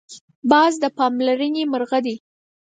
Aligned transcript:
باز 0.51 0.73
د 0.83 0.85
پاملرنې 0.97 1.63
مرغه 1.71 1.99
دی 2.05 2.15